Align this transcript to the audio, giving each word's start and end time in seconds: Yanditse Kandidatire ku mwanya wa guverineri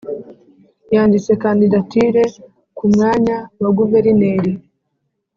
Yanditse 0.93 1.31
Kandidatire 1.43 2.23
ku 2.77 2.85
mwanya 2.91 3.37
wa 3.61 3.69
guverineri 3.77 4.51